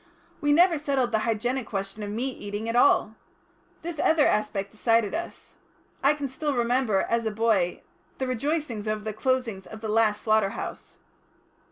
[0.41, 3.13] We never settled the hygienic question of meat eating at all.
[3.83, 5.57] This other aspect decided us.
[6.03, 7.83] I can still remember, as a boy,
[8.17, 10.97] the rejoicings over the closing of the last slaughter house."